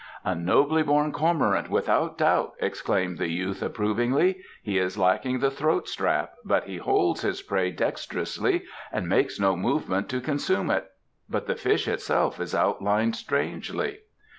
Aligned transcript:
"A 0.23 0.33
nobly 0.33 0.81
born 0.81 1.11
cormorant 1.11 1.69
without 1.69 2.17
doubt," 2.17 2.53
exclaimed 2.59 3.19
the 3.19 3.29
youth 3.29 3.61
approvingly. 3.61 4.39
"He 4.63 4.79
is 4.79 4.97
lacking 4.97 5.37
the 5.41 5.51
throat 5.51 5.87
strap, 5.87 6.33
yet 6.43 6.63
he 6.63 6.77
holds 6.77 7.21
his 7.21 7.43
prey 7.43 7.69
dexterously 7.69 8.63
and 8.91 9.07
makes 9.07 9.39
no 9.39 9.55
movement 9.55 10.09
to 10.09 10.19
consume 10.19 10.71
it. 10.71 10.89
But 11.29 11.45
the 11.45 11.53
fish 11.55 11.87
itself 11.87 12.39
is 12.39 12.55
outlined 12.55 13.15
strangely." 13.15 13.99